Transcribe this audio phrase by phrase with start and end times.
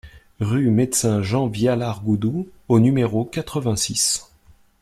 [0.39, 4.33] Rue Medecin Jean Vialar Goudou au numéro quatre-vingt-six